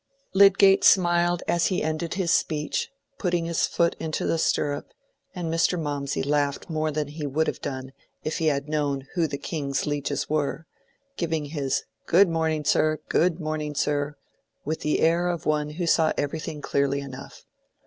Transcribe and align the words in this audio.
Lydgate 0.33 0.83
smiled 0.83 1.43
as 1.47 1.67
he 1.67 1.83
ended 1.83 2.15
his 2.15 2.31
speech, 2.31 2.89
putting 3.19 3.45
his 3.45 3.67
foot 3.67 3.95
into 3.99 4.25
the 4.25 4.39
stirrup, 4.39 4.87
and 5.35 5.53
Mr. 5.53 5.79
Mawmsey 5.79 6.23
laughed 6.23 6.71
more 6.71 6.89
than 6.89 7.09
he 7.09 7.27
would 7.27 7.45
have 7.45 7.61
done 7.61 7.93
if 8.23 8.39
he 8.39 8.47
had 8.47 8.67
known 8.67 9.05
who 9.13 9.27
the 9.27 9.37
king's 9.37 9.85
lieges 9.85 10.27
were, 10.27 10.65
giving 11.17 11.45
his 11.45 11.83
"Good 12.07 12.29
morning, 12.29 12.65
sir, 12.65 12.99
good 13.09 13.39
morning, 13.39 13.75
sir," 13.75 14.15
with 14.65 14.79
the 14.79 15.01
air 15.01 15.27
of 15.27 15.45
one 15.45 15.69
who 15.69 15.85
saw 15.85 16.13
everything 16.17 16.61
clearly 16.63 16.99
enough. 16.99 17.45